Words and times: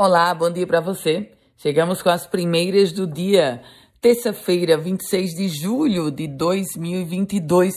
Olá, 0.00 0.32
bom 0.32 0.48
dia 0.48 0.64
para 0.64 0.80
você. 0.80 1.28
Chegamos 1.56 2.00
com 2.02 2.08
as 2.08 2.24
primeiras 2.24 2.92
do 2.92 3.04
dia, 3.04 3.60
terça-feira, 4.00 4.78
26 4.78 5.30
de 5.34 5.48
julho 5.48 6.08
de 6.12 6.28
2022, 6.28 7.74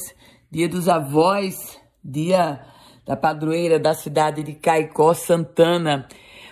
dia 0.52 0.70
dos 0.70 0.88
avós, 0.88 1.82
dia 2.06 2.62
da 3.08 3.18
padroeira 3.18 3.80
da 3.80 3.96
cidade 3.96 4.44
de 4.44 4.54
Caicó, 4.54 5.16
Santana. 5.16 6.08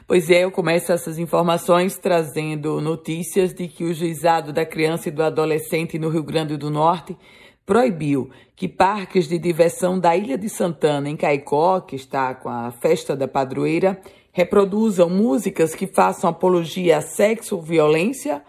Pois 0.08 0.32
é, 0.32 0.44
eu 0.44 0.50
começo 0.50 0.92
essas 0.92 1.20
informações 1.20 2.00
trazendo 2.00 2.82
notícias 2.82 3.54
de 3.54 3.68
que 3.68 3.84
o 3.84 3.94
juizado 3.94 4.52
da 4.52 4.66
criança 4.66 5.10
e 5.10 5.12
do 5.12 5.22
adolescente 5.22 6.00
no 6.00 6.10
Rio 6.10 6.24
Grande 6.24 6.58
do 6.58 6.72
Norte 6.72 7.16
proibiu 7.64 8.32
que 8.56 8.68
parques 8.68 9.28
de 9.28 9.38
diversão 9.38 10.00
da 10.00 10.18
Ilha 10.18 10.36
de 10.36 10.50
Santana, 10.50 11.08
em 11.08 11.16
Caicó, 11.16 11.80
que 11.80 11.96
está 11.96 12.34
com 12.34 12.50
a 12.50 12.72
festa 12.72 13.16
da 13.16 13.28
padroeira, 13.28 14.02
reproduzam 14.40 15.10
músicas 15.10 15.76
que 15.76 15.86
façam 15.86 16.30
apologia 16.30 17.00
a 17.00 17.02
sexo, 17.02 17.60
violência 17.60 18.42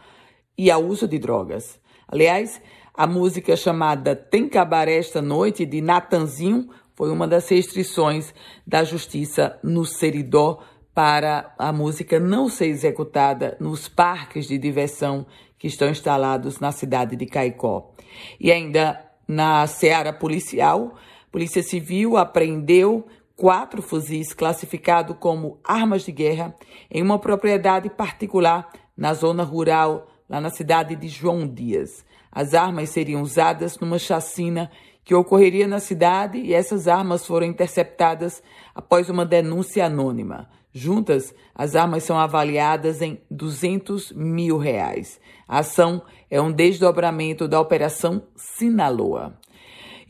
e 0.57 0.71
ao 0.71 0.85
uso 0.85 1.09
de 1.09 1.19
drogas. 1.19 1.81
Aliás, 2.07 2.62
a 2.95 3.09
música 3.09 3.57
chamada 3.57 4.15
Tem 4.15 4.48
Cabaré 4.48 4.98
Esta 4.98 5.21
Noite, 5.21 5.67
de 5.67 5.81
Natanzinho, 5.81 6.71
foi 6.95 7.11
uma 7.11 7.27
das 7.27 7.48
restrições 7.48 8.33
da 8.65 8.84
Justiça 8.84 9.59
no 9.65 9.84
Seridó 9.84 10.61
para 10.95 11.53
a 11.59 11.73
música 11.73 12.20
não 12.20 12.48
ser 12.48 12.67
executada 12.67 13.57
nos 13.59 13.89
parques 13.89 14.47
de 14.47 14.59
diversão 14.59 15.27
que 15.59 15.67
estão 15.67 15.91
instalados 15.91 16.61
na 16.61 16.70
cidade 16.70 17.17
de 17.17 17.27
Caicó. 17.27 17.91
E 18.39 18.53
ainda 18.53 19.05
na 19.27 19.67
seara 19.67 20.12
policial, 20.12 20.95
Polícia 21.33 21.65
Civil 21.65 22.17
apreendeu 22.17 23.09
quatro 23.41 23.80
fuzis 23.80 24.35
classificados 24.35 25.17
como 25.19 25.59
armas 25.65 26.03
de 26.03 26.12
guerra 26.12 26.55
em 26.91 27.01
uma 27.01 27.19
propriedade 27.19 27.89
particular 27.89 28.71
na 28.95 29.15
zona 29.15 29.43
rural, 29.43 30.09
lá 30.28 30.42
na 30.42 30.51
cidade 30.51 30.95
de 30.95 31.09
João 31.09 31.48
Dias. 31.48 32.05
As 32.31 32.53
armas 32.53 32.91
seriam 32.91 33.23
usadas 33.23 33.79
numa 33.79 33.98
chacina 33.98 34.70
que 35.03 35.14
ocorreria 35.14 35.67
na 35.67 35.81
cidade 35.81 36.37
e 36.37 36.53
essas 36.53 36.87
armas 36.87 37.27
foram 37.27 37.47
interceptadas 37.47 38.42
após 38.75 39.09
uma 39.09 39.25
denúncia 39.25 39.86
anônima. 39.86 40.47
Juntas, 40.70 41.34
as 41.55 41.75
armas 41.75 42.03
são 42.03 42.19
avaliadas 42.19 43.01
em 43.01 43.23
200 43.31 44.12
mil 44.12 44.59
reais. 44.59 45.19
A 45.48 45.61
ação 45.61 46.03
é 46.31 46.39
um 46.39 46.53
desdobramento 46.53 47.48
da 47.48 47.59
Operação 47.59 48.23
Sinaloa. 48.36 49.41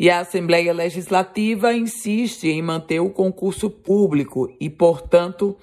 E 0.00 0.08
a 0.08 0.20
Assembleia 0.20 0.72
Legislativa 0.72 1.74
insiste 1.74 2.48
em 2.48 2.62
manter 2.62 3.00
o 3.00 3.10
concurso 3.10 3.68
público 3.68 4.50
e, 4.58 4.70
portanto, 4.70 5.58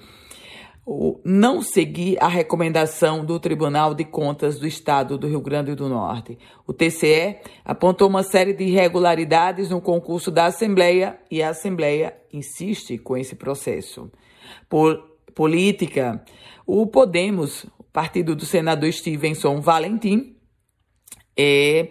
não 1.24 1.60
seguir 1.60 2.16
a 2.22 2.28
recomendação 2.28 3.24
do 3.24 3.40
Tribunal 3.40 3.96
de 3.96 4.04
Contas 4.04 4.56
do 4.60 4.64
Estado 4.64 5.18
do 5.18 5.26
Rio 5.26 5.40
Grande 5.40 5.74
do 5.74 5.88
Norte. 5.88 6.38
O 6.64 6.72
TCE 6.72 7.38
apontou 7.64 8.06
uma 8.06 8.22
série 8.22 8.52
de 8.52 8.62
irregularidades 8.62 9.70
no 9.70 9.80
concurso 9.80 10.30
da 10.30 10.44
Assembleia 10.44 11.18
e 11.28 11.42
a 11.42 11.48
Assembleia 11.48 12.16
insiste 12.32 12.96
com 12.96 13.16
esse 13.16 13.34
processo. 13.34 14.08
Por 14.68 15.16
política, 15.34 16.24
o 16.64 16.86
Podemos, 16.86 17.66
partido 17.92 18.36
do 18.36 18.46
senador 18.46 18.92
Stevenson 18.92 19.60
Valentim, 19.60 20.36
é 21.36 21.88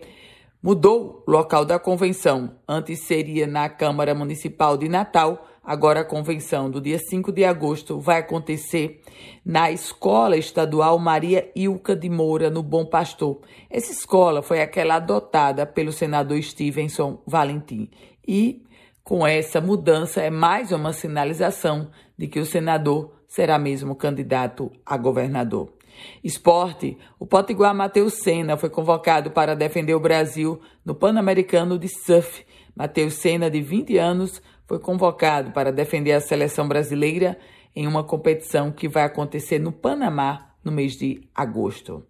Mudou 0.68 1.24
o 1.26 1.32
local 1.32 1.64
da 1.64 1.80
convenção. 1.80 2.58
Antes 2.68 3.00
seria 3.00 3.48
na 3.48 3.70
Câmara 3.70 4.14
Municipal 4.14 4.78
de 4.78 4.90
Natal, 4.90 5.48
agora 5.64 6.02
a 6.02 6.04
convenção 6.04 6.70
do 6.70 6.82
dia 6.82 7.00
5 7.00 7.32
de 7.32 7.46
agosto 7.46 8.02
vai 8.02 8.20
acontecer 8.20 9.02
na 9.46 9.72
Escola 9.72 10.36
Estadual 10.36 11.00
Maria 11.00 11.50
Ilka 11.56 11.96
de 11.96 12.10
Moura, 12.10 12.50
no 12.50 12.62
Bom 12.62 12.86
Pastor. 12.86 13.40
Essa 13.70 13.94
escola 13.94 14.42
foi 14.42 14.60
aquela 14.60 14.96
adotada 14.96 15.66
pelo 15.66 15.94
senador 15.94 16.44
Stevenson 16.44 17.22
Valentim. 17.26 17.90
E 18.28 18.62
com 19.06 19.26
essa 19.26 19.62
mudança 19.62 20.22
é 20.22 20.30
mais 20.30 20.74
uma 20.74 20.92
sinalização 20.92 21.92
de 22.18 22.28
que 22.28 22.42
o 22.42 22.46
senador 22.46 23.14
será 23.26 23.58
mesmo 23.58 23.96
candidato 23.96 24.70
a 24.86 24.98
governador. 24.98 25.77
Esporte, 26.24 26.98
o 27.20 27.26
potiguar 27.26 27.74
Matheus 27.74 28.16
Senna 28.16 28.58
foi 28.58 28.70
convocado 28.70 29.32
para 29.32 29.56
defender 29.56 29.96
o 29.96 30.00
Brasil 30.00 30.60
no 30.86 30.96
Pan-Americano 30.96 31.78
de 31.78 31.88
Surf. 31.88 32.46
Matheus 32.76 33.16
Senna, 33.16 33.50
de 33.50 33.62
20 33.62 33.98
anos, 33.98 34.42
foi 34.68 34.80
convocado 34.80 35.52
para 35.52 35.72
defender 35.72 36.12
a 36.12 36.22
seleção 36.22 36.68
brasileira 36.68 37.38
em 37.76 37.88
uma 37.88 38.04
competição 38.04 38.72
que 38.72 38.88
vai 38.88 39.04
acontecer 39.04 39.60
no 39.60 39.72
Panamá 39.72 40.52
no 40.64 40.72
mês 40.72 40.98
de 40.98 41.22
agosto. 41.34 42.04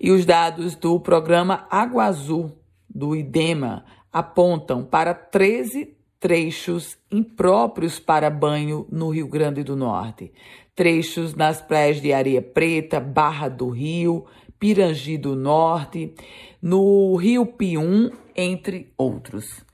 E 0.00 0.10
os 0.10 0.24
dados 0.24 0.74
do 0.74 0.98
programa 0.98 1.66
Água 1.70 2.04
Azul 2.04 2.58
do 2.88 3.14
IDEMA 3.14 3.84
apontam 4.12 4.84
para 4.84 5.14
13 5.14 5.96
trechos 6.22 6.96
impróprios 7.10 7.98
para 7.98 8.30
banho 8.30 8.86
no 8.92 9.10
Rio 9.10 9.26
Grande 9.26 9.64
do 9.64 9.74
Norte. 9.74 10.32
Trechos 10.74 11.34
nas 11.34 11.60
praias 11.60 12.00
de 12.00 12.12
Areia 12.12 12.40
Preta, 12.40 13.00
Barra 13.00 13.48
do 13.48 13.68
Rio, 13.68 14.24
Pirangi 14.56 15.18
do 15.18 15.34
Norte, 15.34 16.14
no 16.62 17.16
Rio 17.16 17.44
Pium, 17.44 18.08
entre 18.36 18.92
outros. 18.96 19.64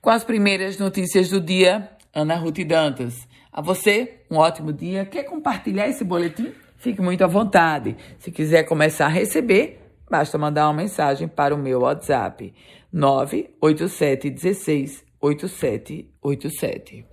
Com 0.00 0.08
as 0.08 0.24
primeiras 0.24 0.78
notícias 0.78 1.28
do 1.28 1.42
dia, 1.42 1.90
Ana 2.14 2.36
Ruth 2.36 2.64
Dantas. 2.66 3.28
A 3.52 3.60
você, 3.60 4.22
um 4.30 4.38
ótimo 4.38 4.72
dia. 4.72 5.04
Quer 5.04 5.24
compartilhar 5.24 5.88
esse 5.88 6.04
boletim? 6.04 6.54
Fique 6.78 7.02
muito 7.02 7.22
à 7.22 7.26
vontade. 7.26 7.94
Se 8.18 8.30
quiser 8.30 8.62
começar 8.62 9.04
a 9.06 9.10
receber, 9.10 9.78
basta 10.10 10.38
mandar 10.38 10.68
uma 10.68 10.72
mensagem 10.72 11.28
para 11.28 11.54
o 11.54 11.58
meu 11.58 11.80
WhatsApp 11.80 12.54
98716 12.90 15.06
8787. 15.20 17.04